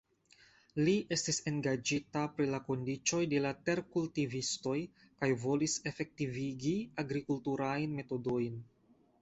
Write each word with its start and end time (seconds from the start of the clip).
Li 0.85 0.93
estis 1.15 1.37
engaĝita 1.51 2.23
pri 2.37 2.47
la 2.53 2.59
kondiĉoj 2.69 3.19
de 3.33 3.41
la 3.47 3.51
terkultivistoj 3.69 4.75
kaj 5.03 5.31
volis 5.45 5.77
efektivigi 5.93 6.75
agrikulturajn 7.05 7.99
metodojn. 8.01 8.59